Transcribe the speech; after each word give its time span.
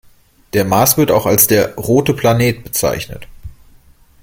Der 0.53 0.65
Mars 0.65 0.97
wird 0.97 1.11
auch 1.11 1.27
als 1.27 1.45
der 1.45 1.75
„rote 1.75 2.15
Planet“ 2.15 2.63
bezeichnet. 2.63 3.27